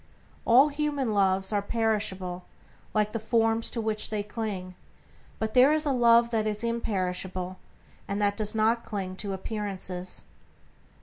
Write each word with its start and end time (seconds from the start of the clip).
All 0.45 0.69
human 0.69 1.13
loves 1.13 1.53
are 1.53 1.61
perishable 1.61 2.45
like 2.91 3.11
the 3.11 3.19
forms 3.19 3.69
to 3.69 3.79
which 3.79 4.09
they 4.09 4.23
cling; 4.23 4.73
but 5.37 5.53
there 5.53 5.71
is 5.73 5.85
a 5.85 5.91
Love 5.91 6.31
that 6.31 6.47
is 6.47 6.63
imperishable, 6.63 7.59
and 8.07 8.19
that 8.19 8.35
does 8.35 8.55
not 8.55 8.83
cling 8.83 9.15
to 9.17 9.31
appearances. 9.31 10.23